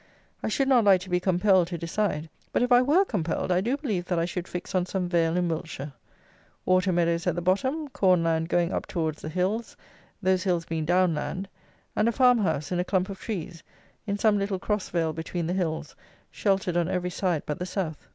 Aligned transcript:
I 0.41 0.47
should 0.47 0.67
not 0.67 0.83
like 0.83 0.99
to 1.01 1.11
be 1.11 1.19
compelled 1.19 1.67
to 1.67 1.77
decide; 1.77 2.27
but 2.51 2.63
if 2.63 2.71
I 2.71 2.81
were 2.81 3.05
compelled, 3.05 3.51
I 3.51 3.61
do 3.61 3.77
believe 3.77 4.05
that 4.05 4.17
I 4.17 4.25
should 4.25 4.47
fix 4.47 4.73
on 4.73 4.87
some 4.87 5.07
vale 5.07 5.37
in 5.37 5.47
Wiltshire. 5.47 5.93
Water 6.65 6.91
meadows 6.91 7.27
at 7.27 7.35
the 7.35 7.41
bottom, 7.43 7.87
corn 7.89 8.23
land 8.23 8.49
going 8.49 8.71
up 8.73 8.87
towards 8.87 9.21
the 9.21 9.29
hills, 9.29 9.77
those 10.19 10.41
hills 10.43 10.65
being 10.65 10.85
Down 10.85 11.13
land, 11.13 11.47
and 11.95 12.07
a 12.07 12.11
farm 12.11 12.39
house, 12.39 12.71
in 12.71 12.79
a 12.79 12.83
clump 12.83 13.09
of 13.09 13.19
trees, 13.19 13.61
in 14.07 14.17
some 14.17 14.39
little 14.39 14.57
cross 14.57 14.89
vale 14.89 15.13
between 15.13 15.45
the 15.45 15.53
hills, 15.53 15.95
sheltered 16.31 16.75
on 16.77 16.89
every 16.89 17.11
side 17.11 17.43
but 17.45 17.59
the 17.59 17.67
south. 17.67 18.07